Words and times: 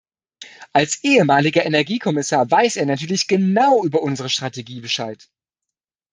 Als 0.73 1.03
ehemaliger 1.03 1.63
Energiekommissar 1.63 2.49
weiß 2.49 2.77
er 2.77 2.87
natürlich 2.87 3.27
genau 3.27 3.85
über 3.85 4.01
unsere 4.01 4.29
Strategie 4.31 4.81
Bescheid. 4.81 5.29